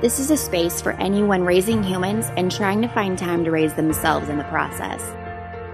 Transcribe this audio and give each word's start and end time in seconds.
This 0.00 0.20
is 0.20 0.30
a 0.30 0.36
space 0.36 0.80
for 0.80 0.92
anyone 0.92 1.42
raising 1.42 1.82
humans 1.82 2.30
and 2.36 2.52
trying 2.52 2.80
to 2.82 2.88
find 2.88 3.18
time 3.18 3.42
to 3.42 3.50
raise 3.50 3.74
themselves 3.74 4.28
in 4.28 4.38
the 4.38 4.44
process. 4.44 5.02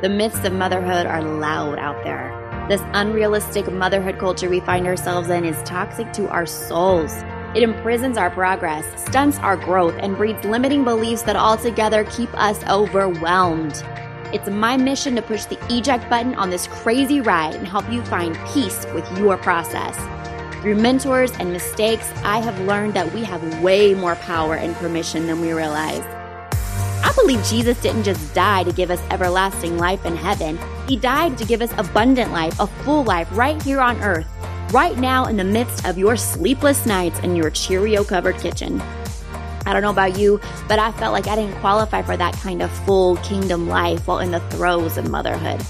The 0.01 0.09
myths 0.09 0.43
of 0.47 0.55
motherhood 0.55 1.05
are 1.05 1.21
loud 1.21 1.79
out 1.79 2.03
there. 2.05 2.33
This 2.67 2.81
unrealistic 2.95 3.71
motherhood 3.71 4.19
culture 4.19 4.49
we 4.49 4.61
find 4.61 4.87
ourselves 4.87 5.29
in 5.29 5.45
is 5.45 5.63
toxic 5.65 6.11
to 6.15 6.27
our 6.31 6.47
souls. 6.47 7.13
It 7.55 7.63
imprisons 7.63 8.17
our 8.17 8.31
progress, 8.31 8.87
stunts 9.05 9.37
our 9.41 9.59
growth, 9.59 9.97
and 9.99 10.17
breeds 10.17 10.43
limiting 10.47 10.85
beliefs 10.85 11.25
that 11.25 11.37
altogether 11.37 12.05
keep 12.05 12.33
us 12.33 12.65
overwhelmed. 12.65 13.85
It's 14.33 14.49
my 14.49 14.79
mission 14.79 15.17
to 15.17 15.23
push 15.23 15.45
the 15.45 15.59
eject 15.69 16.09
button 16.09 16.35
on 16.37 16.49
this 16.49 16.67
crazy 16.69 17.21
ride 17.21 17.57
and 17.57 17.69
help 17.69 17.87
you 17.93 18.03
find 18.07 18.39
peace 18.55 18.87
with 18.95 19.07
your 19.19 19.37
process. 19.37 19.99
Through 20.65 20.77
mentors 20.77 21.31
and 21.33 21.53
mistakes, 21.53 22.11
I 22.25 22.39
have 22.39 22.59
learned 22.63 22.95
that 22.95 23.13
we 23.13 23.23
have 23.23 23.61
way 23.63 23.93
more 23.93 24.15
power 24.17 24.55
and 24.55 24.75
permission 24.77 25.27
than 25.27 25.43
we 25.43 25.53
realize. 25.53 26.01
I 27.05 27.13
believe 27.15 27.45
Jesus 27.45 27.79
didn't 27.83 28.05
just 28.05 28.33
die 28.33 28.65
to 28.65 28.73
give 28.73 28.91
us 28.91 29.03
everlasting 29.11 29.77
life 29.77 30.07
in 30.07 30.17
heaven. 30.17 30.59
He 30.89 30.97
died 30.97 31.37
to 31.37 31.45
give 31.45 31.61
us 31.61 31.71
abundant 31.77 32.33
life, 32.33 32.59
a 32.59 32.67
full 32.67 33.05
life 33.05 33.29
right 33.33 33.63
here 33.63 33.83
on 33.83 34.01
earth, 34.01 34.27
right 34.73 34.97
now 34.97 35.27
in 35.27 35.37
the 35.37 35.45
midst 35.45 35.85
of 35.85 35.99
your 35.99 36.17
sleepless 36.17 36.87
nights 36.87 37.21
and 37.23 37.37
your 37.37 37.51
Cheerio 37.51 38.03
covered 38.03 38.39
kitchen. 38.39 38.81
I 39.67 39.75
don't 39.75 39.83
know 39.83 39.91
about 39.91 40.19
you, 40.19 40.41
but 40.67 40.79
I 40.79 40.93
felt 40.93 41.13
like 41.13 41.27
I 41.27 41.37
didn't 41.37 41.61
qualify 41.61 42.01
for 42.01 42.17
that 42.17 42.33
kind 42.37 42.63
of 42.63 42.71
full 42.87 43.17
kingdom 43.17 43.69
life 43.69 44.07
while 44.07 44.21
in 44.21 44.31
the 44.31 44.41
throes 44.49 44.97
of 44.97 45.11
motherhood. 45.11 45.61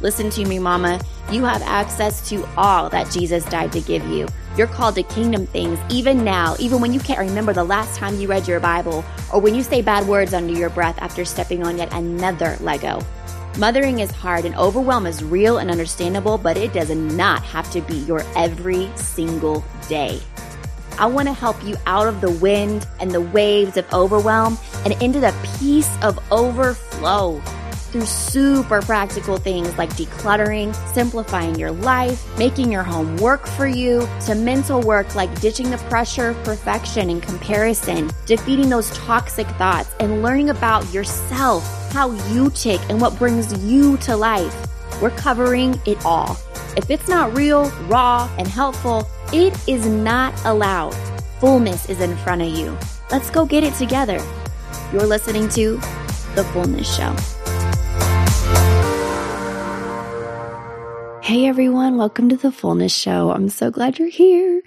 Listen 0.00 0.30
to 0.30 0.44
me, 0.46 0.58
mama. 0.58 1.00
You 1.30 1.44
have 1.44 1.62
access 1.62 2.26
to 2.30 2.46
all 2.56 2.88
that 2.90 3.10
Jesus 3.10 3.44
died 3.44 3.72
to 3.72 3.80
give 3.80 4.06
you. 4.06 4.26
You're 4.56 4.66
called 4.66 4.94
to 4.96 5.02
kingdom 5.02 5.46
things 5.46 5.78
even 5.90 6.24
now, 6.24 6.56
even 6.58 6.80
when 6.80 6.92
you 6.92 7.00
can't 7.00 7.18
remember 7.18 7.52
the 7.52 7.64
last 7.64 7.98
time 7.98 8.18
you 8.18 8.26
read 8.26 8.48
your 8.48 8.60
Bible 8.60 9.04
or 9.32 9.40
when 9.40 9.54
you 9.54 9.62
say 9.62 9.82
bad 9.82 10.08
words 10.08 10.34
under 10.34 10.52
your 10.52 10.70
breath 10.70 10.98
after 11.00 11.24
stepping 11.24 11.62
on 11.64 11.78
yet 11.78 11.92
another 11.92 12.56
Lego. 12.60 13.04
Mothering 13.58 13.98
is 13.98 14.10
hard 14.10 14.44
and 14.44 14.56
overwhelm 14.56 15.06
is 15.06 15.22
real 15.22 15.58
and 15.58 15.70
understandable, 15.70 16.38
but 16.38 16.56
it 16.56 16.72
does 16.72 16.90
not 16.90 17.42
have 17.42 17.70
to 17.72 17.80
be 17.82 17.98
your 17.98 18.22
every 18.36 18.90
single 18.96 19.64
day. 19.88 20.20
I 20.98 21.06
want 21.06 21.28
to 21.28 21.34
help 21.34 21.62
you 21.64 21.76
out 21.86 22.08
of 22.08 22.20
the 22.20 22.30
wind 22.30 22.86
and 23.00 23.10
the 23.10 23.20
waves 23.20 23.76
of 23.76 23.92
overwhelm 23.92 24.58
and 24.84 25.00
into 25.02 25.20
the 25.20 25.34
peace 25.58 25.90
of 26.02 26.18
overflow 26.32 27.42
through 27.90 28.06
super 28.06 28.80
practical 28.82 29.36
things 29.36 29.76
like 29.76 29.90
decluttering, 29.90 30.74
simplifying 30.92 31.54
your 31.56 31.70
life, 31.70 32.26
making 32.38 32.72
your 32.72 32.82
home 32.82 33.16
work 33.18 33.46
for 33.46 33.66
you, 33.66 34.08
to 34.26 34.34
mental 34.34 34.80
work 34.80 35.14
like 35.14 35.40
ditching 35.40 35.70
the 35.70 35.78
pressure 35.78 36.30
of 36.30 36.44
perfection 36.44 37.10
and 37.10 37.22
comparison, 37.22 38.10
defeating 38.26 38.68
those 38.68 38.90
toxic 38.90 39.46
thoughts, 39.58 39.94
and 40.00 40.22
learning 40.22 40.50
about 40.50 40.90
yourself, 40.92 41.62
how 41.92 42.12
you 42.32 42.50
tick, 42.50 42.80
and 42.88 43.00
what 43.00 43.18
brings 43.18 43.52
you 43.64 43.96
to 43.98 44.16
life. 44.16 44.54
We're 45.02 45.10
covering 45.10 45.80
it 45.86 46.04
all. 46.04 46.38
If 46.76 46.90
it's 46.90 47.08
not 47.08 47.36
real, 47.36 47.68
raw, 47.88 48.30
and 48.38 48.46
helpful, 48.46 49.08
it 49.32 49.56
is 49.68 49.86
not 49.86 50.34
allowed. 50.44 50.94
Fullness 51.40 51.88
is 51.88 52.00
in 52.00 52.16
front 52.18 52.42
of 52.42 52.48
you. 52.48 52.76
Let's 53.10 53.30
go 53.30 53.44
get 53.44 53.64
it 53.64 53.74
together. 53.74 54.20
You're 54.92 55.06
listening 55.06 55.48
to 55.50 55.76
The 56.34 56.44
Fullness 56.52 56.94
Show. 56.94 57.39
Hey 61.30 61.46
everyone, 61.46 61.96
welcome 61.96 62.28
to 62.30 62.36
the 62.36 62.50
Fullness 62.50 62.92
Show. 62.92 63.30
I'm 63.30 63.50
so 63.50 63.70
glad 63.70 64.00
you're 64.00 64.08
here. 64.08 64.62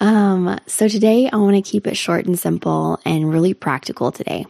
Um, 0.00 0.58
so 0.66 0.88
today 0.88 1.28
I 1.30 1.36
want 1.36 1.56
to 1.56 1.70
keep 1.70 1.86
it 1.86 1.94
short 1.94 2.24
and 2.24 2.38
simple 2.38 2.98
and 3.04 3.30
really 3.30 3.52
practical 3.52 4.10
today 4.10 4.46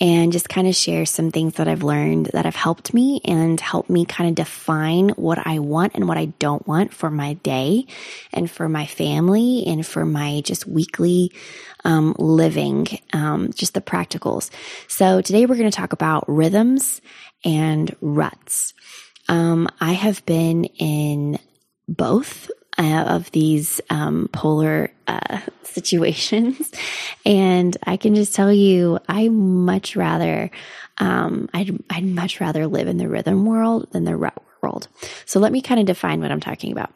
and 0.00 0.32
just 0.32 0.48
kind 0.48 0.66
of 0.66 0.74
share 0.74 1.06
some 1.06 1.30
things 1.30 1.54
that 1.54 1.68
I've 1.68 1.84
learned 1.84 2.30
that 2.32 2.46
have 2.46 2.56
helped 2.56 2.92
me 2.92 3.20
and 3.24 3.60
helped 3.60 3.90
me 3.90 4.04
kind 4.04 4.28
of 4.28 4.34
define 4.34 5.10
what 5.10 5.38
I 5.46 5.60
want 5.60 5.94
and 5.94 6.08
what 6.08 6.18
I 6.18 6.24
don't 6.40 6.66
want 6.66 6.92
for 6.92 7.12
my 7.12 7.34
day 7.34 7.86
and 8.32 8.50
for 8.50 8.68
my 8.68 8.86
family 8.86 9.62
and 9.68 9.86
for 9.86 10.04
my 10.04 10.40
just 10.40 10.66
weekly 10.66 11.30
um, 11.84 12.16
living, 12.18 12.88
um, 13.12 13.52
just 13.52 13.74
the 13.74 13.80
practicals. 13.80 14.50
So 14.88 15.20
today 15.20 15.46
we're 15.46 15.58
going 15.58 15.70
to 15.70 15.76
talk 15.76 15.92
about 15.92 16.24
rhythms 16.26 17.00
and 17.44 17.94
ruts. 18.00 18.74
Um, 19.28 19.68
I 19.80 19.92
have 19.92 20.24
been 20.26 20.64
in 20.64 21.38
both 21.88 22.50
uh, 22.78 23.04
of 23.08 23.30
these 23.32 23.80
um, 23.90 24.28
polar 24.32 24.92
uh, 25.06 25.40
situations, 25.62 26.72
and 27.26 27.76
I 27.84 27.96
can 27.96 28.14
just 28.14 28.34
tell 28.34 28.52
you, 28.52 28.98
I 29.08 29.28
much 29.28 29.96
rather, 29.96 30.50
um, 30.98 31.48
I'd, 31.54 31.82
I'd 31.90 32.04
much 32.04 32.40
rather 32.40 32.66
live 32.66 32.88
in 32.88 32.98
the 32.98 33.08
rhythm 33.08 33.44
world 33.44 33.88
than 33.92 34.04
the 34.04 34.16
rut 34.16 34.42
world. 34.62 34.88
So 35.26 35.40
let 35.40 35.52
me 35.52 35.60
kind 35.60 35.80
of 35.80 35.86
define 35.86 36.20
what 36.20 36.30
I'm 36.30 36.40
talking 36.40 36.72
about. 36.72 36.92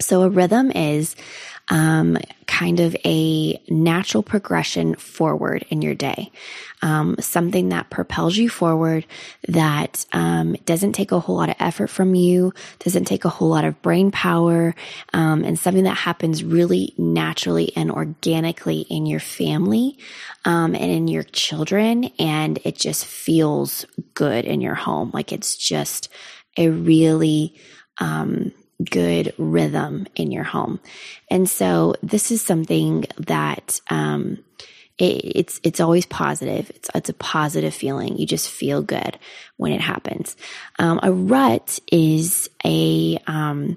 So 0.00 0.22
a 0.22 0.28
rhythm 0.28 0.70
is 0.70 1.16
um, 1.68 2.18
kind 2.46 2.80
of 2.80 2.94
a 3.04 3.60
natural 3.68 4.22
progression 4.22 4.94
forward 4.96 5.64
in 5.70 5.80
your 5.82 5.94
day. 5.94 6.30
Um, 6.82 7.16
something 7.20 7.70
that 7.70 7.88
propels 7.88 8.36
you 8.36 8.50
forward, 8.50 9.06
that 9.48 10.04
um, 10.12 10.54
doesn't 10.66 10.92
take 10.92 11.12
a 11.12 11.20
whole 11.20 11.36
lot 11.36 11.48
of 11.48 11.56
effort 11.58 11.88
from 11.88 12.14
you, 12.14 12.52
doesn't 12.80 13.06
take 13.06 13.24
a 13.24 13.30
whole 13.30 13.48
lot 13.48 13.64
of 13.64 13.80
brain 13.80 14.10
power, 14.10 14.74
um, 15.14 15.42
and 15.44 15.58
something 15.58 15.84
that 15.84 15.96
happens 15.96 16.44
really 16.44 16.92
naturally 16.98 17.72
and 17.74 17.90
organically 17.90 18.80
in 18.90 19.06
your 19.06 19.20
family 19.20 19.98
um, 20.44 20.74
and 20.74 20.90
in 20.90 21.08
your 21.08 21.22
children. 21.22 22.10
And 22.18 22.58
it 22.64 22.76
just 22.76 23.06
feels 23.06 23.86
good 24.12 24.44
in 24.44 24.60
your 24.60 24.74
home. 24.74 25.10
Like 25.14 25.32
it's 25.32 25.56
just 25.56 26.10
a 26.58 26.68
really, 26.68 27.54
um, 27.98 28.52
good 28.82 29.32
rhythm 29.38 30.06
in 30.16 30.32
your 30.32 30.44
home. 30.44 30.80
And 31.30 31.48
so 31.48 31.94
this 32.02 32.30
is 32.30 32.42
something 32.42 33.04
that, 33.18 33.80
um, 33.88 34.38
it, 34.98 35.24
it's 35.24 35.60
it's 35.64 35.80
always 35.80 36.06
positive. 36.06 36.70
It's 36.70 36.88
it's 36.94 37.08
a 37.08 37.14
positive 37.14 37.74
feeling. 37.74 38.16
You 38.16 38.26
just 38.26 38.48
feel 38.48 38.80
good 38.80 39.18
when 39.56 39.72
it 39.72 39.80
happens. 39.80 40.36
Um, 40.78 41.00
a 41.02 41.12
rut 41.12 41.80
is 41.90 42.48
a 42.64 43.18
um, 43.26 43.76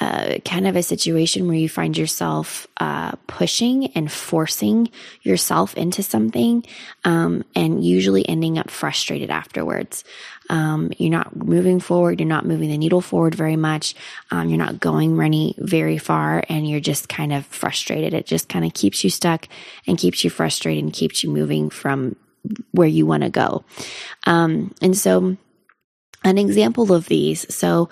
uh, 0.00 0.38
kind 0.46 0.66
of 0.66 0.76
a 0.76 0.82
situation 0.82 1.46
where 1.46 1.56
you 1.56 1.68
find 1.68 1.96
yourself 1.96 2.66
uh, 2.78 3.12
pushing 3.26 3.88
and 3.88 4.10
forcing 4.10 4.90
yourself 5.22 5.74
into 5.74 6.02
something, 6.02 6.64
um, 7.04 7.44
and 7.54 7.84
usually 7.84 8.26
ending 8.28 8.58
up 8.58 8.70
frustrated 8.70 9.30
afterwards. 9.30 10.02
Um, 10.48 10.90
you're 10.96 11.10
not 11.10 11.36
moving 11.36 11.78
forward. 11.80 12.18
You're 12.18 12.28
not 12.28 12.46
moving 12.46 12.70
the 12.70 12.78
needle 12.78 13.00
forward 13.00 13.34
very 13.34 13.56
much. 13.56 13.94
Um, 14.30 14.48
you're 14.48 14.58
not 14.58 14.80
going 14.80 15.16
running 15.16 15.54
very 15.58 15.98
far, 15.98 16.42
and 16.48 16.68
you're 16.68 16.80
just 16.80 17.08
kind 17.08 17.32
of 17.32 17.46
frustrated. 17.46 18.14
It 18.14 18.26
just 18.26 18.48
kind 18.48 18.64
of 18.64 18.74
keeps 18.74 19.04
you 19.04 19.10
stuck 19.10 19.48
and 19.86 19.98
keeps 19.98 20.24
you 20.24 20.30
frustrated 20.30 20.82
and 20.82 20.92
keeps 20.92 21.22
you 21.22 21.30
moving 21.30 21.70
from 21.70 22.16
where 22.72 22.88
you 22.88 23.04
want 23.06 23.22
to 23.22 23.30
go. 23.30 23.64
Um, 24.26 24.74
and 24.80 24.96
so 24.96 25.36
an 26.22 26.38
example 26.38 26.92
of 26.92 27.06
these. 27.06 27.52
So, 27.54 27.88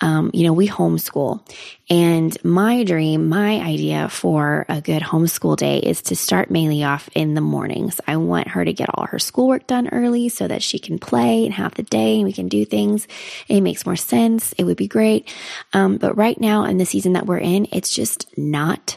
um, 0.00 0.30
you 0.32 0.44
know, 0.44 0.52
we 0.52 0.68
homeschool 0.68 1.46
and 1.90 2.36
my 2.44 2.84
dream, 2.84 3.28
my 3.28 3.60
idea 3.60 4.08
for 4.08 4.64
a 4.68 4.80
good 4.80 5.02
homeschool 5.02 5.56
day 5.56 5.78
is 5.78 6.00
to 6.02 6.16
start 6.16 6.48
Maylee 6.48 6.86
off 6.86 7.10
in 7.14 7.34
the 7.34 7.40
mornings. 7.40 8.00
I 8.06 8.16
want 8.16 8.48
her 8.48 8.64
to 8.64 8.72
get 8.72 8.88
all 8.94 9.06
her 9.06 9.18
schoolwork 9.18 9.66
done 9.66 9.88
early 9.88 10.28
so 10.28 10.48
that 10.48 10.62
she 10.62 10.78
can 10.78 10.98
play 10.98 11.44
and 11.44 11.52
have 11.54 11.74
the 11.74 11.82
day 11.82 12.16
and 12.16 12.24
we 12.24 12.32
can 12.32 12.48
do 12.48 12.64
things. 12.64 13.08
It 13.48 13.60
makes 13.60 13.84
more 13.84 13.96
sense. 13.96 14.52
It 14.54 14.64
would 14.64 14.76
be 14.76 14.88
great. 14.88 15.28
Um, 15.72 15.98
but 15.98 16.16
right 16.16 16.40
now 16.40 16.64
in 16.64 16.78
the 16.78 16.86
season 16.86 17.14
that 17.14 17.26
we're 17.26 17.38
in, 17.38 17.66
it's 17.72 17.94
just 17.94 18.26
not 18.38 18.96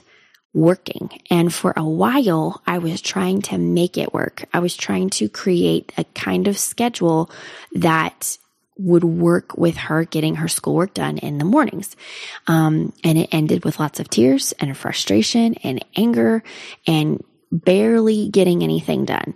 working. 0.54 1.10
And 1.30 1.54
for 1.54 1.74
a 1.76 1.84
while, 1.84 2.62
I 2.66 2.78
was 2.78 3.02
trying 3.02 3.42
to 3.44 3.58
make 3.58 3.98
it 3.98 4.14
work. 4.14 4.46
I 4.54 4.60
was 4.60 4.78
trying 4.78 5.10
to 5.12 5.28
create 5.28 5.92
a 5.98 6.06
kind 6.06 6.48
of 6.48 6.58
schedule 6.58 7.30
that 7.74 8.38
would 8.78 9.04
work 9.04 9.58
with 9.58 9.78
her 9.78 10.04
getting 10.04 10.36
her 10.36 10.48
schoolwork 10.48 10.94
done 10.94 11.18
in 11.18 11.38
the 11.38 11.46
mornings. 11.46 11.96
Um, 12.48 12.94
and 13.04 13.18
it 13.18 13.30
ended 13.32 13.64
with 13.64 13.80
lots 13.80 14.00
of 14.00 14.10
tears 14.10 14.54
and 14.60 14.76
frustration 14.78 15.56
and 15.56 15.84
anger 15.96 16.44
and 16.86 17.24
barely 17.52 18.30
getting 18.30 18.64
anything 18.64 19.06
done. 19.06 19.36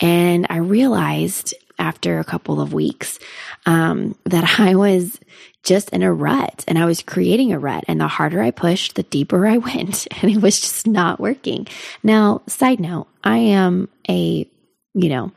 And 0.00 0.46
I 0.48 0.58
realized 0.58 1.54
after 1.78 2.18
a 2.18 2.24
couple 2.24 2.60
of 2.60 2.72
weeks 2.72 3.18
um, 3.66 4.16
that 4.24 4.44
I 4.60 4.74
was 4.74 5.18
just 5.64 5.90
in 5.90 6.02
a 6.02 6.12
rut 6.12 6.64
and 6.66 6.78
I 6.78 6.86
was 6.86 7.02
creating 7.02 7.52
a 7.52 7.58
rut. 7.58 7.84
And 7.88 8.00
the 8.00 8.08
harder 8.08 8.40
I 8.40 8.50
pushed, 8.50 8.94
the 8.94 9.02
deeper 9.02 9.46
I 9.46 9.58
went, 9.58 10.06
and 10.22 10.30
it 10.30 10.40
was 10.40 10.60
just 10.60 10.86
not 10.86 11.20
working. 11.20 11.66
Now, 12.02 12.42
side 12.46 12.80
note, 12.80 13.08
I 13.22 13.38
am 13.38 13.88
a, 14.08 14.48
you 14.94 15.08
know, 15.08 15.32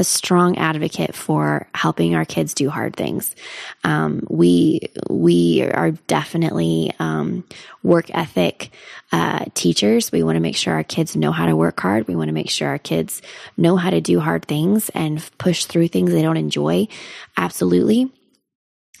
a 0.00 0.04
strong 0.04 0.56
advocate 0.56 1.14
for 1.14 1.68
helping 1.74 2.14
our 2.14 2.24
kids 2.24 2.54
do 2.54 2.70
hard 2.70 2.96
things. 2.96 3.36
Um, 3.84 4.26
we 4.30 4.80
we 5.10 5.62
are 5.62 5.90
definitely 5.90 6.94
um, 6.98 7.44
work 7.82 8.06
ethic 8.14 8.70
uh, 9.12 9.44
teachers. 9.52 10.10
We 10.10 10.22
want 10.22 10.36
to 10.36 10.40
make 10.40 10.56
sure 10.56 10.72
our 10.72 10.84
kids 10.84 11.16
know 11.16 11.32
how 11.32 11.44
to 11.44 11.54
work 11.54 11.78
hard. 11.78 12.08
We 12.08 12.16
want 12.16 12.28
to 12.28 12.34
make 12.34 12.48
sure 12.48 12.68
our 12.68 12.78
kids 12.78 13.20
know 13.58 13.76
how 13.76 13.90
to 13.90 14.00
do 14.00 14.20
hard 14.20 14.46
things 14.46 14.88
and 14.88 15.22
push 15.36 15.66
through 15.66 15.88
things 15.88 16.12
they 16.12 16.22
don't 16.22 16.38
enjoy. 16.38 16.88
Absolutely. 17.36 18.10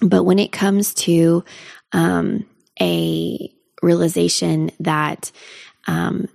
But 0.02 0.24
when 0.24 0.38
it 0.38 0.52
comes 0.52 0.92
to 1.06 1.44
um, 1.92 2.44
a 2.78 3.50
realization 3.80 4.70
that 4.80 5.32
um, 5.86 6.28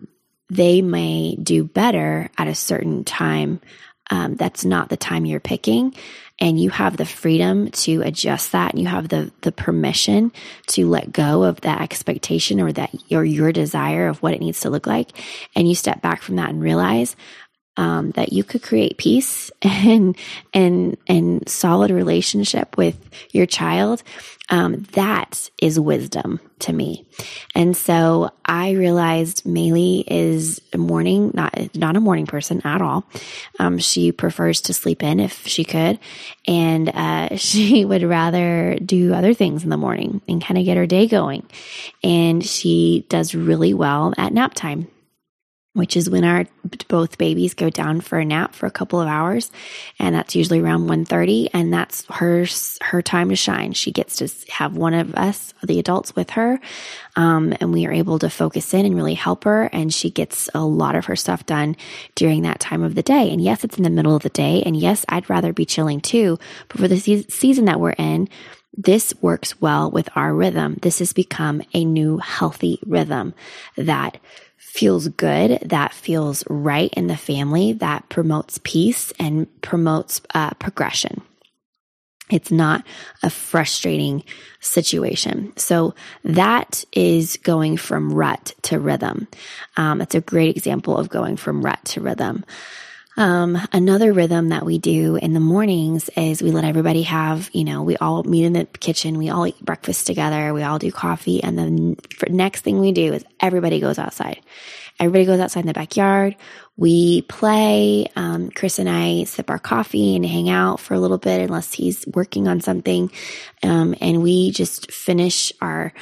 they 0.50 0.81
may 0.81 1.35
do 1.35 1.63
better 1.63 2.31
at 2.35 2.47
a 2.47 2.56
certain 2.56 3.03
time. 3.03 3.61
Um, 4.10 4.36
that's 4.36 4.63
not 4.66 4.90
the 4.90 4.98
time 4.98 5.25
you're 5.25 5.40
picking. 5.40 5.96
And 6.40 6.60
you 6.60 6.69
have 6.69 6.98
the 6.98 7.06
freedom 7.06 7.72
to 7.72 8.02
adjust 8.02 8.52
that 8.52 8.72
and 8.72 8.81
you 8.81 8.88
have 8.88 9.07
the, 9.07 9.31
the 9.42 9.54
permission 9.54 10.34
to 10.68 10.88
let 10.88 11.13
go 11.13 11.44
of 11.44 11.62
that 11.62 11.81
expectation 11.81 12.60
or 12.60 12.74
that 12.74 12.94
or 13.10 13.24
your 13.24 13.54
desire 13.54 14.07
of 14.10 14.22
what 14.22 14.34
it 14.34 14.42
needs 14.42 14.60
to 14.62 14.69
look 14.69 14.86
like. 14.86 15.12
And 15.56 15.68
you 15.68 15.75
step 15.75 16.02
back 16.02 16.22
from 16.22 16.36
that 16.36 16.50
and 16.50 16.62
realize, 16.62 17.16
um, 17.77 18.12
that 18.12 18.33
you 18.33 18.44
could 18.44 18.63
create 18.63 18.98
peace 18.98 19.51
and 19.62 20.18
and 20.54 20.98
and 21.07 21.48
solid 21.48 21.92
relationship 21.92 22.77
with 22.77 22.98
your 23.31 23.45
child 23.45 24.04
um, 24.50 24.83
that 24.94 25.50
is 25.60 25.80
wisdom 25.80 26.39
to 26.60 26.72
me. 26.72 27.06
And 27.56 27.75
so 27.75 28.30
i 28.45 28.72
realized 28.72 29.44
Maylee 29.44 30.04
is 30.06 30.62
a 30.72 30.77
morning 30.77 31.31
not 31.33 31.75
not 31.75 31.95
a 31.95 32.00
morning 32.00 32.27
person 32.27 32.62
at 32.63 32.81
all. 32.81 33.06
Um, 33.60 33.80
she 33.80 34.12
prefers 34.12 34.62
to 34.62 34.74
sleep 34.74 35.01
in 35.01 35.19
if 35.19 35.48
she 35.48 35.63
could. 35.63 36.00
And 36.48 36.89
uh, 36.89 37.36
she 37.38 37.86
would 37.86 38.04
rather 38.04 38.78
do 38.86 39.13
other 39.13 39.33
things 39.33 39.63
in 39.63 39.69
the 39.69 39.78
morning 39.78 40.21
and 40.28 40.44
kind 40.44 40.57
of 40.60 40.66
get 40.66 40.78
her 40.78 40.86
day 40.86 41.07
going. 41.07 41.48
And 42.04 42.45
she 42.45 43.06
does 43.10 43.33
really 43.33 43.74
well 43.74 44.13
at 44.18 44.33
nap 44.33 44.54
time 44.54 44.88
which 45.75 45.98
is 45.98 46.10
when 46.10 46.24
our 46.24 46.45
both 46.88 47.18
babies 47.18 47.54
go 47.54 47.69
down 47.69 48.00
for 48.00 48.18
a 48.18 48.25
nap 48.25 48.56
for 48.56 48.66
a 48.66 48.72
couple 48.72 49.01
of 49.01 49.07
hours 49.07 49.51
and 50.00 50.16
that's 50.16 50.36
usually 50.36 50.60
around 50.60 50.88
1.30 50.88 51.50
and 51.54 51.74
that's 51.74 52.06
her 52.10 52.45
her 52.81 53.01
time 53.01 53.30
to 53.30 53.36
shine 53.36 53.74
she 53.74 53.92
gets 53.92 54.16
to 54.18 54.51
have 54.51 54.75
one 54.75 54.94
of 54.94 55.13
us 55.16 55.54
the 55.63 55.77
adults 55.77 56.16
with 56.16 56.31
her 56.31 56.60
um, 57.18 57.54
and 57.60 57.74
we 57.74 57.86
are 57.86 57.92
able 57.92 58.18
to 58.18 58.30
focus 58.30 58.74
in 58.74 58.86
and 58.86 58.95
really 58.95 59.13
help 59.13 59.44
her 59.44 59.63
and 59.74 59.94
she 59.94 60.10
gets 60.10 60.50
a 60.54 60.63
lot 60.63 60.95
of 60.95 61.06
her 61.06 61.16
stuff 61.16 61.45
done 61.45 61.75
during 62.16 62.44
that 62.44 62.60
time 62.60 62.81
of 62.81 62.95
the 62.95 63.04
day 63.04 63.30
and 63.31 63.42
yes 63.42 63.63
it's 63.63 63.78
in 63.78 63.83
the 63.83 63.89
middle 63.89 64.16
of 64.16 64.24
the 64.24 64.30
day 64.30 64.63
and 64.66 64.78
yes 64.78 65.06
i'd 65.10 65.30
rather 65.30 65.51
be 65.51 65.66
chilling 65.66 66.00
too 66.00 66.39
but 66.69 66.80
for 66.80 66.88
the 66.88 66.98
se- 66.98 67.25
season 67.30 67.66
that 67.66 67.80
we're 67.80 67.92
in 67.92 68.30
this 68.78 69.13
works 69.21 69.60
well 69.62 69.89
with 69.89 70.10
our 70.16 70.33
rhythm. 70.33 70.78
This 70.81 71.00
has 71.00 71.13
become 71.13 71.62
a 71.74 71.86
new 71.86 72.18
healthy 72.18 72.80
rhythm 72.86 73.33
that 73.78 74.18
feels 74.65 75.07
good, 75.07 75.59
that 75.62 75.94
feels 75.94 76.44
right 76.50 76.94
in 76.94 77.07
the 77.07 77.15
family, 77.15 77.71
that 77.73 78.09
promotes 78.09 78.59
peace 78.63 79.13
and 79.19 79.47
promotes 79.62 80.21
uh, 80.33 80.51
progression. 80.56 81.21
It's 82.31 82.51
not 82.51 82.83
a 83.21 83.29
frustrating 83.29 84.23
situation. 84.59 85.56
So 85.57 85.94
that 86.23 86.83
is 86.91 87.38
going 87.38 87.77
from 87.77 88.12
rut 88.12 88.56
to 88.63 88.79
rhythm. 88.79 89.27
Um, 89.77 90.01
it's 90.01 90.15
a 90.15 90.21
great 90.21 90.57
example 90.57 90.97
of 90.97 91.09
going 91.09 91.38
from 91.38 91.63
rut 91.63 91.79
to 91.85 92.01
rhythm. 92.01 92.44
Um, 93.17 93.57
another 93.71 94.12
rhythm 94.12 94.50
that 94.50 94.65
we 94.65 94.77
do 94.77 95.15
in 95.15 95.33
the 95.33 95.39
mornings 95.39 96.09
is 96.17 96.41
we 96.41 96.51
let 96.51 96.65
everybody 96.65 97.03
have, 97.03 97.50
you 97.53 97.63
know, 97.63 97.81
we 97.83 97.95
all 97.95 98.23
meet 98.23 98.44
in 98.44 98.53
the 98.53 98.65
kitchen, 98.65 99.17
we 99.17 99.29
all 99.29 99.47
eat 99.47 99.59
breakfast 99.62 100.06
together, 100.06 100.53
we 100.53 100.63
all 100.63 100.79
do 100.79 100.91
coffee, 100.91 101.41
and 101.41 101.57
then 101.57 101.95
next 102.27 102.62
thing 102.62 102.79
we 102.79 102.91
do 102.91 103.13
is 103.13 103.23
everybody 103.39 103.79
goes 103.79 103.97
outside. 103.97 104.41
Everybody 105.00 105.25
goes 105.25 105.39
outside 105.39 105.62
in 105.62 105.67
the 105.67 105.73
backyard. 105.73 106.35
We 106.77 107.22
play. 107.24 108.07
Um, 108.16 108.50
Chris 108.51 108.80
and 108.80 108.89
I 108.89 109.24
sip 109.24 109.50
our 109.50 109.60
coffee 109.60 110.16
and 110.16 110.25
hang 110.25 110.50
out 110.50 110.80
for 110.80 110.94
a 110.94 111.00
little 111.00 111.18
bit, 111.18 111.42
unless 111.42 111.74
he's 111.74 112.06
working 112.07 112.48
on 112.48 112.60
something. 112.60 113.12
Um, 113.63 113.95
and 114.01 114.22
we 114.22 114.51
just 114.51 114.92
finish 114.92 115.54
our 115.62 115.94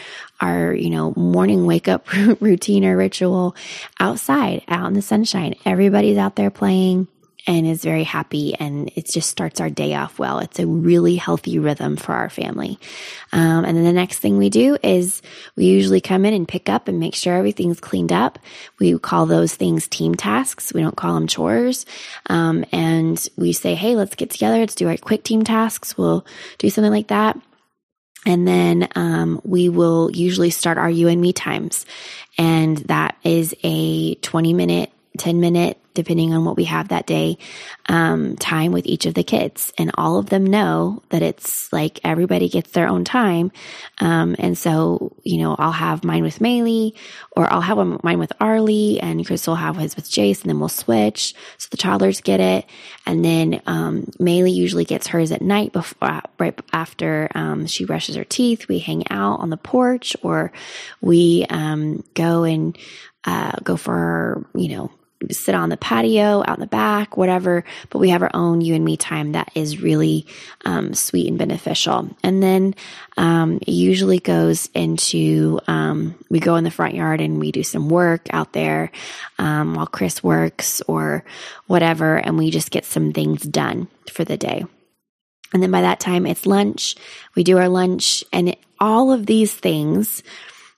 our 0.41 0.73
you 0.73 0.89
know 0.89 1.13
morning 1.15 1.65
wake 1.65 1.87
up 1.87 2.11
routine 2.41 2.85
or 2.85 2.97
ritual 2.97 3.55
outside, 3.99 4.63
out 4.67 4.87
in 4.87 4.93
the 4.93 5.01
sunshine. 5.01 5.55
Everybody's 5.65 6.17
out 6.17 6.35
there 6.35 6.51
playing 6.51 7.07
and 7.45 7.67
is 7.67 7.83
very 7.83 8.03
happy 8.03 8.55
and 8.55 8.89
it 8.95 9.05
just 9.05 9.29
starts 9.29 9.59
our 9.59 9.69
day 9.69 9.93
off 9.95 10.17
well. 10.17 10.39
It's 10.39 10.59
a 10.59 10.67
really 10.67 11.15
healthy 11.15 11.59
rhythm 11.59 11.97
for 11.97 12.13
our 12.13 12.29
family. 12.29 12.79
Um, 13.33 13.65
and 13.65 13.75
then 13.75 13.83
the 13.83 13.91
next 13.91 14.19
thing 14.19 14.37
we 14.37 14.49
do 14.49 14.77
is 14.81 15.21
we 15.55 15.65
usually 15.65 15.99
come 15.99 16.25
in 16.25 16.33
and 16.33 16.47
pick 16.47 16.69
up 16.69 16.87
and 16.87 16.99
make 16.99 17.15
sure 17.15 17.35
everything's 17.35 17.81
cleaned 17.81 18.13
up. 18.13 18.39
We 18.79 18.97
call 18.97 19.25
those 19.25 19.55
things 19.55 19.87
team 19.87 20.15
tasks. 20.15 20.73
We 20.73 20.81
don't 20.81 20.95
call 20.95 21.15
them 21.15 21.27
chores. 21.27 21.85
Um, 22.29 22.63
and 22.71 23.27
we 23.35 23.51
say, 23.51 23.75
Hey, 23.75 23.95
let's 23.95 24.15
get 24.15 24.29
together. 24.29 24.59
Let's 24.59 24.75
do 24.75 24.87
our 24.87 24.97
quick 24.97 25.23
team 25.23 25.43
tasks. 25.43 25.97
We'll 25.97 26.25
do 26.59 26.69
something 26.69 26.93
like 26.93 27.09
that. 27.09 27.37
And 28.25 28.47
then 28.47 28.87
um, 28.95 29.41
we 29.43 29.67
will 29.67 30.09
usually 30.11 30.49
start 30.49 30.77
our 30.77 30.89
you 30.89 31.09
and 31.09 31.19
me 31.19 31.33
times. 31.33 31.85
And 32.37 32.77
that 32.77 33.17
is 33.23 33.53
a 33.63 34.15
20 34.15 34.53
minute 34.53 34.92
10 35.17 35.39
minute, 35.39 35.79
depending 35.93 36.33
on 36.33 36.43
what 36.43 36.57
we 36.57 36.63
have 36.63 36.87
that 36.87 37.05
day, 37.05 37.37
um, 37.87 38.35
time 38.37 38.71
with 38.71 38.87
each 38.87 39.05
of 39.05 39.13
the 39.13 39.23
kids. 39.23 39.71
And 39.77 39.91
all 39.95 40.17
of 40.17 40.27
them 40.27 40.43
know 40.43 41.03
that 41.09 41.21
it's 41.21 41.71
like 41.71 41.99
everybody 42.03 42.49
gets 42.49 42.71
their 42.71 42.87
own 42.87 43.03
time. 43.03 43.51
Um, 43.99 44.35
and 44.39 44.57
so, 44.57 45.15
you 45.23 45.39
know, 45.39 45.55
I'll 45.57 45.71
have 45.71 46.03
mine 46.03 46.23
with 46.23 46.39
Maylee 46.39 46.97
or 47.31 47.51
I'll 47.51 47.61
have 47.61 47.77
mine 48.03 48.17
with 48.17 48.33
Arlie 48.39 48.99
and 48.99 49.25
Chris 49.25 49.45
will 49.45 49.55
have 49.55 49.77
his 49.77 49.95
with 49.95 50.09
Jace 50.09 50.41
and 50.41 50.49
then 50.49 50.59
we'll 50.59 50.69
switch. 50.69 51.35
So 51.57 51.67
the 51.69 51.77
toddlers 51.77 52.21
get 52.21 52.39
it. 52.39 52.65
And 53.05 53.23
then, 53.23 53.61
um, 53.67 54.07
Maylee 54.19 54.53
usually 54.53 54.85
gets 54.85 55.07
hers 55.07 55.31
at 55.31 55.41
night 55.41 55.73
before, 55.73 56.21
right 56.39 56.59
after, 56.71 57.29
um, 57.35 57.67
she 57.67 57.85
brushes 57.85 58.15
her 58.15 58.23
teeth. 58.23 58.67
We 58.67 58.79
hang 58.79 59.03
out 59.11 59.41
on 59.41 59.51
the 59.51 59.57
porch 59.57 60.15
or 60.23 60.51
we, 61.01 61.45
um, 61.49 62.03
go 62.15 62.43
and, 62.43 62.75
uh, 63.25 63.57
go 63.63 63.77
for, 63.77 64.45
you 64.55 64.69
know, 64.69 64.91
sit 65.31 65.55
on 65.55 65.69
the 65.69 65.77
patio, 65.77 66.43
out 66.45 66.57
in 66.57 66.59
the 66.59 66.67
back, 66.67 67.17
whatever. 67.17 67.63
But 67.89 67.99
we 67.99 68.09
have 68.09 68.21
our 68.21 68.31
own 68.33 68.61
you 68.61 68.75
and 68.75 68.83
me 68.83 68.97
time 68.97 69.33
that 69.33 69.51
is 69.55 69.81
really 69.81 70.25
um, 70.65 70.93
sweet 70.93 71.27
and 71.27 71.37
beneficial. 71.37 72.09
And 72.23 72.41
then 72.41 72.75
um, 73.17 73.57
it 73.57 73.71
usually 73.71 74.19
goes 74.19 74.69
into 74.73 75.59
um, 75.67 76.15
we 76.29 76.39
go 76.39 76.55
in 76.55 76.63
the 76.63 76.71
front 76.71 76.95
yard 76.95 77.21
and 77.21 77.39
we 77.39 77.51
do 77.51 77.63
some 77.63 77.89
work 77.89 78.27
out 78.31 78.53
there 78.53 78.91
um, 79.39 79.75
while 79.75 79.87
Chris 79.87 80.23
works 80.23 80.81
or 80.87 81.23
whatever, 81.67 82.17
and 82.17 82.37
we 82.37 82.51
just 82.51 82.71
get 82.71 82.85
some 82.85 83.13
things 83.13 83.43
done 83.43 83.87
for 84.11 84.23
the 84.23 84.37
day. 84.37 84.65
And 85.53 85.61
then 85.61 85.71
by 85.71 85.81
that 85.81 85.99
time, 85.99 86.25
it's 86.25 86.45
lunch. 86.45 86.95
We 87.35 87.43
do 87.43 87.57
our 87.59 87.69
lunch, 87.69 88.23
and 88.33 88.49
it, 88.49 88.59
all 88.79 89.11
of 89.11 89.27
these 89.27 89.53
things 89.53 90.23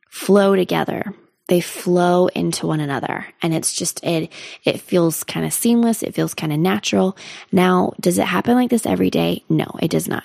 flow 0.10 0.55
together 0.55 1.13
they 1.47 1.61
flow 1.61 2.27
into 2.27 2.67
one 2.67 2.79
another. 2.79 3.27
And 3.41 3.53
it's 3.53 3.73
just 3.73 4.03
it 4.03 4.31
it 4.63 4.81
feels 4.81 5.23
kind 5.23 5.45
of 5.45 5.53
seamless. 5.53 6.03
It 6.03 6.15
feels 6.15 6.33
kind 6.33 6.51
of 6.51 6.59
natural. 6.59 7.17
Now 7.51 7.93
does 7.99 8.17
it 8.17 8.25
happen 8.25 8.55
like 8.55 8.69
this 8.69 8.85
every 8.85 9.09
day? 9.09 9.43
No 9.49 9.65
it 9.81 9.91
does 9.91 10.07
not. 10.07 10.23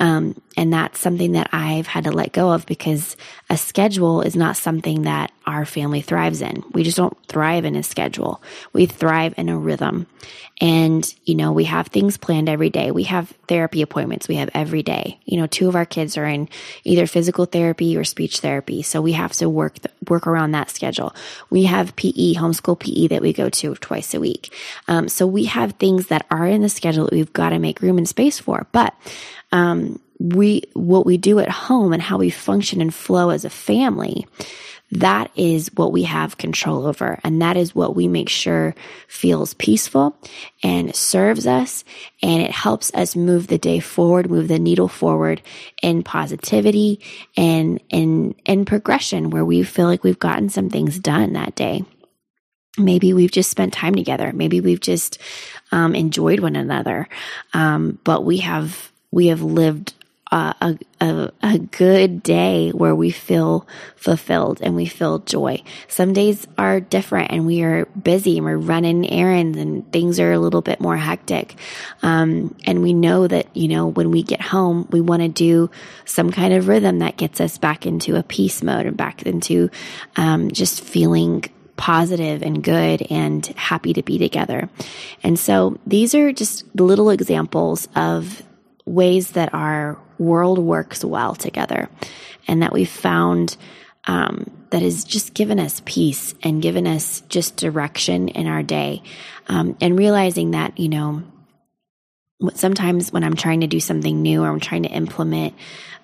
Um, 0.00 0.40
and 0.56 0.72
that's 0.72 1.00
something 1.00 1.32
that 1.32 1.48
i've 1.52 1.86
had 1.86 2.04
to 2.04 2.12
let 2.12 2.32
go 2.32 2.50
of 2.52 2.66
because 2.66 3.16
a 3.50 3.56
schedule 3.56 4.22
is 4.22 4.36
not 4.36 4.56
something 4.56 5.02
that 5.02 5.32
our 5.46 5.64
family 5.64 6.00
thrives 6.00 6.42
in 6.42 6.62
we 6.72 6.82
just 6.82 6.96
don't 6.96 7.16
thrive 7.26 7.64
in 7.64 7.76
a 7.76 7.82
schedule 7.82 8.42
we 8.72 8.86
thrive 8.86 9.34
in 9.36 9.48
a 9.48 9.58
rhythm 9.58 10.06
and, 10.58 11.14
you 11.26 11.34
know, 11.34 11.52
we 11.52 11.64
have 11.64 11.88
things 11.88 12.16
planned 12.16 12.48
every 12.48 12.70
day. 12.70 12.90
We 12.90 13.02
have 13.04 13.28
therapy 13.46 13.82
appointments 13.82 14.26
we 14.26 14.36
have 14.36 14.48
every 14.54 14.82
day. 14.82 15.20
You 15.26 15.38
know, 15.38 15.46
two 15.46 15.68
of 15.68 15.76
our 15.76 15.84
kids 15.84 16.16
are 16.16 16.24
in 16.24 16.48
either 16.82 17.06
physical 17.06 17.44
therapy 17.44 17.96
or 17.96 18.04
speech 18.04 18.40
therapy. 18.40 18.82
So 18.82 19.02
we 19.02 19.12
have 19.12 19.32
to 19.34 19.50
work, 19.50 19.76
work 20.08 20.26
around 20.26 20.52
that 20.52 20.70
schedule. 20.70 21.14
We 21.50 21.64
have 21.64 21.94
PE, 21.96 22.34
homeschool 22.34 22.78
PE 22.78 23.08
that 23.08 23.20
we 23.20 23.34
go 23.34 23.50
to 23.50 23.74
twice 23.74 24.14
a 24.14 24.20
week. 24.20 24.54
Um, 24.88 25.08
so 25.08 25.26
we 25.26 25.44
have 25.44 25.72
things 25.72 26.06
that 26.06 26.24
are 26.30 26.46
in 26.46 26.62
the 26.62 26.70
schedule 26.70 27.04
that 27.04 27.12
we've 27.12 27.32
got 27.32 27.50
to 27.50 27.58
make 27.58 27.82
room 27.82 27.98
and 27.98 28.08
space 28.08 28.38
for. 28.38 28.66
But, 28.72 28.94
um, 29.52 30.00
we, 30.18 30.62
what 30.74 31.06
we 31.06 31.16
do 31.16 31.38
at 31.38 31.48
home 31.48 31.92
and 31.92 32.02
how 32.02 32.18
we 32.18 32.30
function 32.30 32.80
and 32.80 32.94
flow 32.94 33.30
as 33.30 33.44
a 33.44 33.50
family 33.50 34.26
that 34.92 35.32
is 35.34 35.70
what 35.74 35.92
we 35.92 36.04
have 36.04 36.38
control 36.38 36.86
over. 36.86 37.18
And 37.24 37.42
that 37.42 37.56
is 37.56 37.74
what 37.74 37.96
we 37.96 38.06
make 38.06 38.28
sure 38.28 38.74
feels 39.08 39.54
peaceful 39.54 40.16
and 40.62 40.94
serves 40.94 41.46
us. 41.46 41.84
And 42.22 42.42
it 42.42 42.52
helps 42.52 42.94
us 42.94 43.16
move 43.16 43.48
the 43.48 43.58
day 43.58 43.80
forward, 43.80 44.30
move 44.30 44.48
the 44.48 44.60
needle 44.60 44.88
forward 44.88 45.42
in 45.82 46.04
positivity 46.04 47.00
and 47.36 47.82
in, 47.88 48.36
in 48.44 48.64
progression 48.64 49.30
where 49.30 49.44
we 49.44 49.64
feel 49.64 49.86
like 49.86 50.04
we've 50.04 50.18
gotten 50.18 50.48
some 50.48 50.70
things 50.70 50.98
done 50.98 51.32
that 51.32 51.56
day. 51.56 51.84
Maybe 52.78 53.12
we've 53.12 53.32
just 53.32 53.50
spent 53.50 53.72
time 53.72 53.94
together. 53.94 54.32
Maybe 54.32 54.60
we've 54.60 54.80
just 54.80 55.18
um, 55.72 55.94
enjoyed 55.94 56.40
one 56.40 56.54
another. 56.54 57.08
Um, 57.54 57.98
but 58.04 58.24
we 58.24 58.38
have 58.38 58.92
we 59.10 59.28
have 59.28 59.40
lived 59.40 59.94
a, 60.36 60.78
a, 61.00 61.30
a 61.42 61.58
good 61.58 62.22
day 62.22 62.70
where 62.70 62.94
we 62.94 63.10
feel 63.10 63.66
fulfilled 63.96 64.60
and 64.62 64.76
we 64.76 64.86
feel 64.86 65.20
joy. 65.20 65.62
Some 65.88 66.12
days 66.12 66.46
are 66.58 66.80
different 66.80 67.30
and 67.30 67.46
we 67.46 67.62
are 67.62 67.86
busy 67.86 68.36
and 68.36 68.46
we're 68.46 68.56
running 68.56 69.08
errands 69.10 69.58
and 69.58 69.90
things 69.92 70.20
are 70.20 70.32
a 70.32 70.38
little 70.38 70.62
bit 70.62 70.80
more 70.80 70.96
hectic. 70.96 71.56
Um, 72.02 72.54
and 72.64 72.82
we 72.82 72.92
know 72.92 73.26
that, 73.26 73.54
you 73.56 73.68
know, 73.68 73.86
when 73.86 74.10
we 74.10 74.22
get 74.22 74.40
home, 74.40 74.86
we 74.90 75.00
want 75.00 75.22
to 75.22 75.28
do 75.28 75.70
some 76.04 76.30
kind 76.30 76.52
of 76.54 76.68
rhythm 76.68 76.98
that 77.00 77.16
gets 77.16 77.40
us 77.40 77.58
back 77.58 77.86
into 77.86 78.16
a 78.16 78.22
peace 78.22 78.62
mode 78.62 78.86
and 78.86 78.96
back 78.96 79.22
into 79.22 79.70
um, 80.16 80.50
just 80.50 80.82
feeling 80.82 81.44
positive 81.76 82.42
and 82.42 82.62
good 82.62 83.06
and 83.10 83.46
happy 83.56 83.92
to 83.92 84.02
be 84.02 84.18
together. 84.18 84.68
And 85.22 85.38
so 85.38 85.78
these 85.86 86.14
are 86.14 86.32
just 86.32 86.64
little 86.74 87.10
examples 87.10 87.88
of 87.94 88.42
ways 88.86 89.32
that 89.32 89.52
our 89.52 89.98
world 90.18 90.58
works 90.58 91.04
well 91.04 91.34
together 91.34 91.90
and 92.48 92.62
that 92.62 92.72
we've 92.72 92.88
found 92.88 93.56
um, 94.06 94.50
that 94.70 94.82
has 94.82 95.04
just 95.04 95.34
given 95.34 95.58
us 95.58 95.82
peace 95.84 96.34
and 96.42 96.62
given 96.62 96.86
us 96.86 97.22
just 97.28 97.56
direction 97.56 98.28
in 98.28 98.46
our 98.46 98.62
day. 98.62 99.02
Um, 99.48 99.76
and 99.80 99.98
realizing 99.98 100.52
that, 100.52 100.78
you 100.78 100.88
know, 100.88 101.22
sometimes 102.54 103.12
when 103.12 103.24
I'm 103.24 103.36
trying 103.36 103.60
to 103.60 103.66
do 103.66 103.80
something 103.80 104.22
new 104.22 104.42
or 104.42 104.48
I'm 104.48 104.60
trying 104.60 104.82
to 104.84 104.88
implement, 104.88 105.54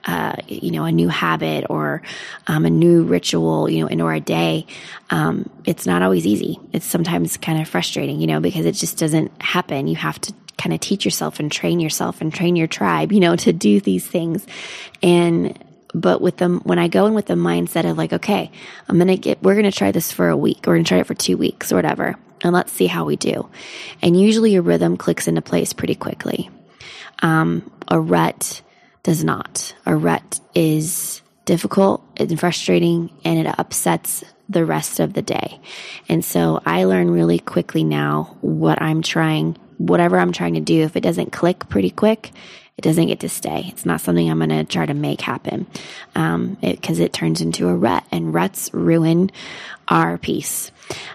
uh, 0.04 0.34
you 0.48 0.70
know, 0.70 0.84
a 0.84 0.92
new 0.92 1.08
habit 1.08 1.66
or 1.70 2.02
um, 2.46 2.64
a 2.64 2.70
new 2.70 3.04
ritual, 3.04 3.68
you 3.68 3.80
know, 3.80 3.86
into 3.86 4.04
our 4.04 4.20
day, 4.20 4.66
um, 5.10 5.48
it's 5.64 5.86
not 5.86 6.02
always 6.02 6.26
easy. 6.26 6.58
It's 6.72 6.86
sometimes 6.86 7.36
kind 7.36 7.60
of 7.60 7.68
frustrating, 7.68 8.20
you 8.20 8.26
know, 8.26 8.40
because 8.40 8.66
it 8.66 8.72
just 8.72 8.98
doesn't 8.98 9.30
happen. 9.40 9.86
You 9.86 9.96
have 9.96 10.20
to 10.22 10.32
kind 10.62 10.72
of 10.72 10.80
teach 10.80 11.04
yourself 11.04 11.40
and 11.40 11.50
train 11.50 11.80
yourself 11.80 12.20
and 12.20 12.32
train 12.32 12.54
your 12.54 12.68
tribe, 12.68 13.10
you 13.10 13.18
know, 13.18 13.34
to 13.34 13.52
do 13.52 13.80
these 13.80 14.06
things. 14.06 14.46
And, 15.02 15.58
but 15.92 16.20
with 16.20 16.36
them, 16.36 16.60
when 16.60 16.78
I 16.78 16.86
go 16.86 17.06
in 17.06 17.14
with 17.14 17.26
the 17.26 17.34
mindset 17.34 17.90
of 17.90 17.98
like, 17.98 18.12
okay, 18.12 18.50
I'm 18.88 18.98
to 19.00 19.16
get, 19.16 19.42
we're 19.42 19.60
to 19.60 19.72
try 19.72 19.90
this 19.90 20.12
for 20.12 20.28
a 20.28 20.36
week, 20.36 20.64
we're 20.64 20.78
to 20.78 20.84
try 20.84 20.98
it 20.98 21.06
for 21.06 21.14
two 21.14 21.36
weeks 21.36 21.72
or 21.72 21.76
whatever, 21.76 22.14
and 22.42 22.52
let's 22.52 22.72
see 22.72 22.86
how 22.86 23.04
we 23.04 23.16
do. 23.16 23.48
And 24.00 24.18
usually 24.18 24.52
your 24.52 24.62
rhythm 24.62 24.96
clicks 24.96 25.26
into 25.26 25.42
place 25.42 25.72
pretty 25.72 25.96
quickly. 25.96 26.48
Um, 27.20 27.68
a 27.88 28.00
rut 28.00 28.62
does 29.02 29.24
not. 29.24 29.74
A 29.84 29.96
rut 29.96 30.40
is 30.54 31.22
difficult 31.44 32.04
and 32.16 32.38
frustrating 32.38 33.10
and 33.24 33.40
it 33.40 33.58
upsets 33.58 34.22
the 34.48 34.64
rest 34.64 35.00
of 35.00 35.12
the 35.12 35.22
day. 35.22 35.60
And 36.08 36.24
so 36.24 36.60
I 36.64 36.84
learn 36.84 37.10
really 37.10 37.40
quickly 37.40 37.82
now 37.82 38.36
what 38.42 38.80
I'm 38.80 39.02
trying 39.02 39.58
whatever 39.86 40.18
I'm 40.18 40.32
trying 40.32 40.54
to 40.54 40.60
do, 40.60 40.82
if 40.82 40.96
it 40.96 41.02
doesn't 41.02 41.32
click 41.32 41.68
pretty 41.68 41.90
quick, 41.90 42.30
it 42.78 42.82
doesn't 42.82 43.08
get 43.08 43.20
to 43.20 43.28
stay. 43.28 43.66
It's 43.68 43.84
not 43.84 44.00
something 44.00 44.30
I'm 44.30 44.38
going 44.38 44.50
to 44.50 44.64
try 44.64 44.86
to 44.86 44.94
make 44.94 45.20
happen 45.20 45.66
because 46.14 46.34
um, 46.34 46.56
it, 46.62 46.88
it, 46.88 47.12
turns 47.12 47.40
into 47.40 47.68
a 47.68 47.74
rut, 47.74 48.04
and 48.10 48.32
ruts 48.32 48.72
ruin 48.72 49.30
our 49.88 50.16
peace. 50.18 50.70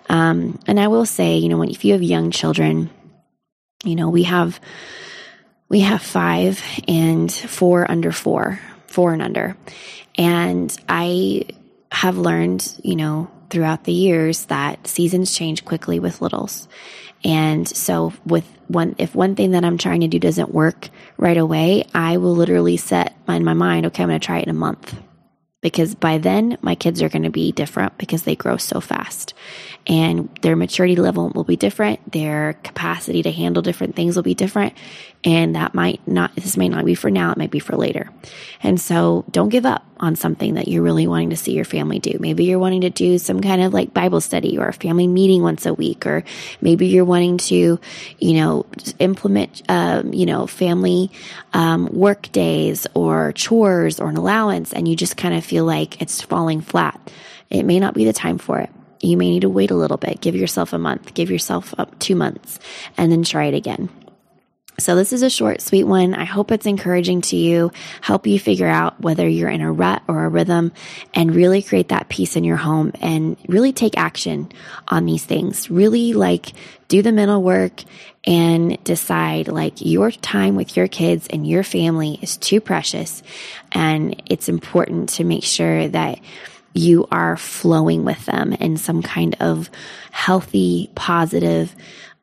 Um, 0.10 0.60
and 0.68 0.80
I 0.80 0.88
will 0.88 1.06
say, 1.06 1.38
you 1.38 1.50
know, 1.50 1.58
when 1.58 1.70
if 1.70 1.84
you 1.84 1.94
have 1.94 2.04
young 2.04 2.32
children, 2.32 2.90
you 3.84 3.96
know, 3.96 4.10
we 4.10 4.24
have 4.24 4.60
we 5.70 5.82
have 5.82 6.02
five 6.02 6.62
and 6.88 7.32
four 7.32 7.90
under 7.90 8.12
four, 8.12 8.60
four 8.88 9.14
and 9.14 9.22
under, 9.22 9.58
and 10.16 10.76
I 10.88 11.46
have 11.92 12.18
learned, 12.18 12.72
you 12.84 12.96
know, 12.96 13.30
throughout 13.50 13.84
the 13.84 13.94
years 13.94 14.46
that 14.46 14.88
seasons 14.88 15.34
change 15.34 15.66
quickly 15.66 16.00
with 16.00 16.22
littles. 16.22 16.68
And 17.24 17.68
so 17.68 18.14
with 18.26 18.46
one, 18.68 18.96
if 18.98 19.16
one 19.16 19.36
thing 19.36 19.52
that 19.52 19.66
I'm 19.66 19.78
trying 19.78 20.02
to 20.02 20.08
do 20.08 20.20
doesn't 20.20 20.54
work 20.54 20.90
right 21.18 21.38
away, 21.38 21.86
I 21.94 22.18
will 22.18 22.36
literally 22.36 22.78
set 22.78 23.16
in 23.28 23.44
my 23.44 23.54
mind, 23.54 23.86
okay, 23.88 24.04
I'm 24.04 24.10
going 24.10 24.20
to 24.20 24.26
try 24.26 24.40
it 24.40 24.44
in 24.44 24.50
a 24.50 24.54
month. 24.54 24.96
Because 25.62 25.96
by 25.96 26.20
then 26.20 26.58
my 26.62 26.76
kids 26.76 27.02
are 27.02 27.10
going 27.10 27.24
to 27.24 27.32
be 27.32 27.52
different 27.52 27.98
because 27.98 28.24
they 28.24 28.36
grow 28.36 28.58
so 28.58 28.80
fast. 28.80 29.34
And 29.88 30.30
their 30.42 30.56
maturity 30.56 30.96
level 30.96 31.30
will 31.30 31.44
be 31.44 31.56
different. 31.56 32.12
Their 32.12 32.54
capacity 32.64 33.24
to 33.24 33.32
handle 33.32 33.64
different 33.64 33.96
things 33.96 34.16
will 34.16 34.24
be 34.24 34.36
different 34.36 34.76
and 35.24 35.56
that 35.56 35.74
might 35.74 36.06
not 36.08 36.36
this 36.36 36.58
may 36.58 36.70
not 36.70 36.86
be 36.86 36.96
for 36.96 37.10
now 37.10 37.32
it 37.32 37.38
might 37.38 37.52
be 37.52 37.60
for 37.60 37.76
later. 37.76 38.10
And 38.62 38.80
so 38.80 39.26
don't 39.32 39.50
give 39.50 39.66
up 39.66 39.86
on 40.00 40.16
something 40.16 40.56
that 40.56 40.68
you're 40.68 40.84
really 40.84 41.08
wanting 41.08 41.32
to 41.32 41.36
see 41.38 41.54
your 41.54 41.66
family 41.66 42.00
do. 42.00 42.18
Maybe 42.20 42.46
you're 42.46 42.60
wanting 42.60 42.82
to 42.82 42.90
do 42.90 43.18
some 43.18 43.42
kind 43.42 43.62
of 43.62 43.74
like 43.74 43.94
bible 43.94 44.22
study 44.22 44.58
or 44.58 44.68
a 44.68 44.74
family 44.74 45.08
meeting 45.08 45.42
once 45.42 45.66
a 45.66 45.74
week 45.74 46.06
or 46.06 46.24
maybe 46.62 46.88
you're 46.88 47.06
wanting 47.06 47.38
to 47.38 47.80
you 48.20 48.34
know 48.34 48.66
implement 49.00 49.64
um, 49.70 50.14
you 50.14 50.26
know 50.26 50.48
family 50.48 51.12
um, 51.54 51.88
work 51.88 52.32
days 52.32 52.86
or 52.94 53.32
chores 53.34 54.00
or 54.00 54.10
an 54.10 54.18
allowance 54.18 54.72
and 54.74 54.88
you 54.88 54.96
just 54.96 55.18
kind 55.18 55.34
of 55.34 55.44
feel 55.44 55.66
like 55.66 56.02
it's 56.02 56.22
falling 56.22 56.62
flat. 56.62 57.12
It 57.50 57.64
may 57.64 57.80
not 57.80 57.94
be 57.94 58.06
the 58.06 58.14
time 58.14 58.38
for 58.38 58.60
it. 58.60 58.70
You 59.02 59.16
may 59.18 59.30
need 59.30 59.42
to 59.42 59.50
wait 59.50 59.72
a 59.72 59.76
little 59.76 59.98
bit. 59.98 60.22
Give 60.22 60.36
yourself 60.36 60.74
a 60.74 60.78
month. 60.78 61.14
Give 61.14 61.30
yourself 61.30 61.74
up 61.78 61.98
two 62.00 62.16
months 62.16 62.60
and 62.98 63.12
then 63.12 63.24
try 63.24 63.46
it 63.46 63.54
again 63.54 63.90
so 64.80 64.96
this 64.96 65.12
is 65.12 65.24
a 65.24 65.30
short, 65.30 65.60
sweet 65.62 65.86
one. 65.86 66.14
I 66.14 66.26
hope 66.26 66.52
it's 66.52 66.68
encouraging 66.68 67.22
to 67.22 67.36
you, 67.36 67.72
help 68.02 68.28
you 68.28 68.40
figure 68.40 68.68
out 68.68 69.02
whether 69.02 69.28
you're 69.28 69.50
in 69.50 69.62
a 69.62 69.72
rut 69.72 70.04
or 70.08 70.26
a 70.26 70.30
rhythm 70.30 70.72
and 71.16 71.34
really 71.34 71.64
create 71.64 71.90
that 71.90 72.10
peace 72.10 72.36
in 72.36 72.44
your 72.44 72.58
home 72.58 72.92
and 73.02 73.38
really 73.48 73.74
take 73.74 73.98
action 73.98 74.52
on 74.88 75.06
these 75.06 75.26
things. 75.26 75.72
Really 75.72 76.14
like 76.14 76.54
do 76.90 77.02
the 77.02 77.12
mental 77.12 77.42
work 77.42 77.84
and 78.24 78.82
decide 78.84 79.48
like 79.48 79.84
your 79.84 80.12
time 80.12 80.56
with 80.56 80.78
your 80.78 80.88
kids 80.88 81.28
and 81.28 81.48
your 81.48 81.64
family 81.64 82.20
is 82.22 82.38
too 82.38 82.62
precious. 82.62 83.24
And 83.72 84.22
it's 84.28 84.48
important 84.48 85.10
to 85.10 85.24
make 85.24 85.44
sure 85.44 85.88
that 85.88 86.20
you 86.74 87.08
are 87.12 87.36
flowing 87.36 88.06
with 88.06 88.24
them 88.28 88.54
in 88.54 88.78
some 88.78 89.02
kind 89.02 89.36
of 89.40 89.72
healthy, 90.12 90.92
positive, 90.94 91.76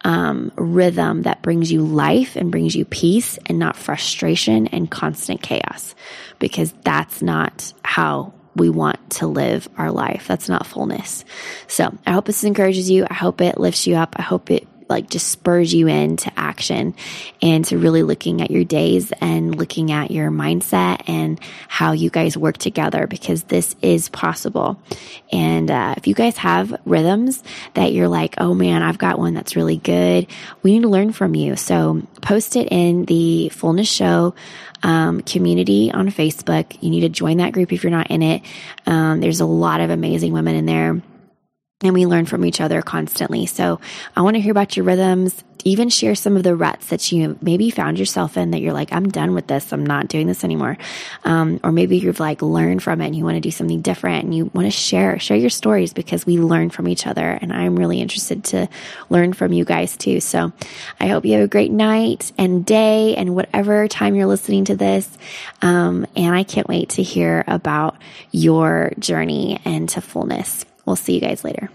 um, 0.04 0.52
rhythm 0.56 1.22
that 1.22 1.42
brings 1.42 1.72
you 1.72 1.82
life 1.82 2.36
and 2.36 2.50
brings 2.50 2.76
you 2.76 2.84
peace 2.84 3.38
and 3.46 3.58
not 3.58 3.76
frustration 3.76 4.66
and 4.68 4.90
constant 4.90 5.42
chaos 5.42 5.94
because 6.38 6.72
that's 6.84 7.22
not 7.22 7.72
how 7.82 8.32
we 8.54 8.68
want 8.68 9.10
to 9.10 9.26
live 9.26 9.68
our 9.76 9.90
life. 9.90 10.28
That's 10.28 10.48
not 10.48 10.66
fullness. 10.66 11.24
So 11.66 11.96
I 12.06 12.12
hope 12.12 12.26
this 12.26 12.44
encourages 12.44 12.88
you. 12.88 13.06
I 13.10 13.14
hope 13.14 13.40
it 13.40 13.58
lifts 13.58 13.86
you 13.86 13.96
up. 13.96 14.14
I 14.16 14.22
hope 14.22 14.50
it 14.50 14.68
like 14.88 15.08
just 15.08 15.28
spurs 15.28 15.72
you 15.72 15.88
into 15.88 16.30
action 16.44 16.94
and 17.40 17.64
to 17.64 17.78
really 17.78 18.02
looking 18.02 18.42
at 18.42 18.50
your 18.50 18.64
days 18.64 19.12
and 19.20 19.56
looking 19.56 19.90
at 19.90 20.10
your 20.10 20.30
mindset 20.30 21.02
and 21.08 21.40
how 21.68 21.92
you 21.92 22.10
guys 22.10 22.36
work 22.36 22.58
together 22.58 23.06
because 23.06 23.44
this 23.44 23.74
is 23.80 24.08
possible. 24.10 24.78
And 25.32 25.70
uh, 25.70 25.94
if 25.96 26.06
you 26.06 26.14
guys 26.14 26.36
have 26.36 26.78
rhythms 26.84 27.42
that 27.72 27.92
you're 27.92 28.08
like, 28.08 28.34
oh 28.38 28.54
man, 28.54 28.82
I've 28.82 28.98
got 28.98 29.18
one 29.18 29.34
that's 29.34 29.56
really 29.56 29.78
good, 29.78 30.26
we 30.62 30.74
need 30.74 30.82
to 30.82 30.88
learn 30.88 31.12
from 31.12 31.34
you. 31.34 31.56
So 31.56 32.02
post 32.20 32.56
it 32.56 32.68
in 32.70 33.06
the 33.06 33.48
Fullness 33.48 33.90
Show 33.90 34.34
um, 34.82 35.22
community 35.22 35.90
on 35.90 36.08
Facebook. 36.10 36.76
You 36.82 36.90
need 36.90 37.00
to 37.00 37.08
join 37.08 37.38
that 37.38 37.52
group 37.52 37.72
if 37.72 37.82
you're 37.82 37.90
not 37.90 38.10
in 38.10 38.22
it. 38.22 38.42
Um, 38.86 39.20
there's 39.20 39.40
a 39.40 39.46
lot 39.46 39.80
of 39.80 39.90
amazing 39.90 40.32
women 40.32 40.54
in 40.54 40.66
there 40.66 41.00
and 41.84 41.94
we 41.94 42.06
learn 42.06 42.26
from 42.26 42.44
each 42.44 42.60
other 42.60 42.82
constantly. 42.82 43.46
So 43.46 43.80
I 44.16 44.22
want 44.22 44.36
to 44.36 44.40
hear 44.40 44.52
about 44.52 44.76
your 44.76 44.86
rhythms, 44.86 45.44
even 45.64 45.88
share 45.88 46.14
some 46.14 46.36
of 46.36 46.42
the 46.42 46.54
ruts 46.54 46.88
that 46.88 47.10
you 47.10 47.38
maybe 47.40 47.70
found 47.70 47.98
yourself 47.98 48.36
in 48.36 48.50
that 48.52 48.60
you're 48.60 48.72
like, 48.72 48.92
I'm 48.92 49.08
done 49.08 49.34
with 49.34 49.46
this. 49.46 49.72
I'm 49.72 49.84
not 49.84 50.08
doing 50.08 50.26
this 50.26 50.44
anymore. 50.44 50.76
Um, 51.24 51.58
or 51.64 51.72
maybe 51.72 51.98
you've 51.98 52.20
like 52.20 52.42
learned 52.42 52.82
from 52.82 53.00
it 53.00 53.06
and 53.06 53.16
you 53.16 53.24
want 53.24 53.36
to 53.36 53.40
do 53.40 53.50
something 53.50 53.80
different 53.80 54.24
and 54.24 54.34
you 54.34 54.50
want 54.54 54.66
to 54.66 54.70
share, 54.70 55.18
share 55.18 55.36
your 55.36 55.50
stories 55.50 55.92
because 55.92 56.26
we 56.26 56.38
learn 56.38 56.70
from 56.70 56.86
each 56.86 57.06
other. 57.06 57.30
And 57.40 57.52
I'm 57.52 57.76
really 57.76 58.00
interested 58.00 58.44
to 58.44 58.68
learn 59.08 59.32
from 59.32 59.52
you 59.52 59.64
guys 59.64 59.96
too. 59.96 60.20
So 60.20 60.52
I 61.00 61.06
hope 61.06 61.24
you 61.24 61.32
have 61.32 61.44
a 61.44 61.48
great 61.48 61.72
night 61.72 62.32
and 62.36 62.64
day 62.64 63.16
and 63.16 63.34
whatever 63.34 63.88
time 63.88 64.14
you're 64.14 64.26
listening 64.26 64.66
to 64.66 64.76
this. 64.76 65.08
Um, 65.62 66.06
and 66.14 66.34
I 66.34 66.44
can't 66.44 66.68
wait 66.68 66.90
to 66.90 67.02
hear 67.02 67.42
about 67.46 67.96
your 68.30 68.92
journey 68.98 69.58
into 69.64 70.00
fullness. 70.00 70.64
We'll 70.84 70.96
see 70.96 71.14
you 71.14 71.20
guys 71.20 71.44
later. 71.44 71.70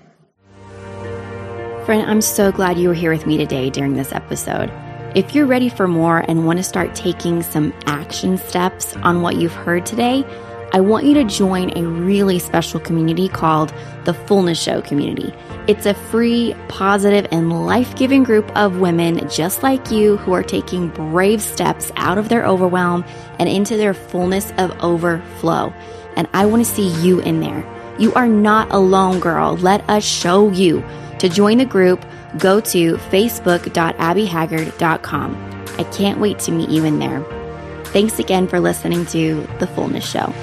Friend, 1.90 2.08
I'm 2.08 2.22
so 2.22 2.52
glad 2.52 2.78
you 2.78 2.88
were 2.88 2.94
here 2.94 3.12
with 3.12 3.26
me 3.26 3.36
today 3.36 3.72
during 3.72 3.96
this 3.96 4.12
episode. 4.12 4.72
If 5.16 5.34
you're 5.34 5.48
ready 5.48 5.70
for 5.70 5.88
more 5.88 6.20
and 6.28 6.46
want 6.46 6.60
to 6.60 6.64
start 6.64 6.94
taking 6.94 7.42
some 7.42 7.74
action 7.88 8.38
steps 8.38 8.96
on 8.98 9.24
what 9.24 9.38
you've 9.38 9.56
heard 9.56 9.88
today, 9.88 10.24
I 10.72 10.82
want 10.82 11.08
you 11.08 11.16
to 11.16 11.24
join 11.24 11.76
a 11.76 11.84
really 11.84 12.38
special 12.38 12.80
community 12.80 13.28
called 13.28 13.74
the 14.06 14.14
Fullness 14.14 14.62
Show 14.62 14.84
Community. 14.84 15.34
It's 15.68 15.88
a 15.88 15.96
free, 15.96 16.56
positive, 16.68 17.26
and 17.32 17.66
life 17.66 17.96
giving 17.96 18.22
group 18.22 18.56
of 18.56 18.80
women 18.80 19.28
just 19.28 19.64
like 19.64 19.90
you 19.90 20.18
who 20.18 20.34
are 20.34 20.44
taking 20.44 20.90
brave 20.90 21.42
steps 21.42 21.92
out 21.96 22.20
of 22.20 22.30
their 22.30 22.46
overwhelm 22.46 23.04
and 23.40 23.50
into 23.50 23.78
their 23.78 23.96
fullness 23.96 24.52
of 24.60 24.80
overflow. 24.84 25.74
And 26.16 26.28
I 26.36 26.46
want 26.46 26.64
to 26.64 26.72
see 26.72 26.90
you 27.02 27.20
in 27.22 27.40
there. 27.40 27.66
You 27.98 28.14
are 28.14 28.28
not 28.28 28.70
alone, 28.70 29.20
girl. 29.20 29.58
Let 29.58 29.90
us 29.90 30.06
show 30.06 30.52
you. 30.52 30.86
To 31.20 31.30
join 31.30 31.58
the 31.58 31.66
group, 31.66 32.06
go 32.38 32.62
to 32.62 32.96
facebook.abbyhaggard.com. 32.96 35.66
I 35.78 35.84
can't 35.84 36.20
wait 36.20 36.40
to 36.40 36.52
meet 36.52 36.70
you 36.70 36.86
in 36.86 36.98
there. 37.00 37.24
Thanks 37.86 38.20
again 38.20 38.48
for 38.48 38.60
listening 38.60 39.06
to 39.08 39.48
The 39.60 39.68
Fullness 39.68 40.10
Show. 40.10 40.34